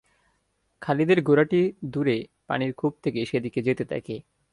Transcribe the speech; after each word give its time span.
খালিদের 0.81 1.19
ঘোড়াটি 1.23 1.61
দূরে 1.91 2.17
পানির 2.47 2.71
কূপ 2.73 2.93
দেখে 3.03 3.21
সেদিকে 3.25 3.59
যেতে 3.67 3.83
থাকে। 3.85 4.15